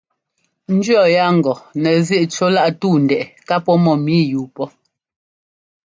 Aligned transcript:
N 0.73 0.75
jʉɔ́ 0.85 1.05
yaa 1.15 1.31
ŋgɔ 1.37 1.53
nɛzíꞌ 1.81 2.29
cúláꞌ 2.33 2.69
túu 2.79 2.95
ndɛꞌɛ 3.03 3.27
ká 3.47 3.55
pɔ́ 3.65 3.77
mɔ́mǐ 3.85 4.15
yúu 4.31 4.47
pɔ́. 4.55 4.67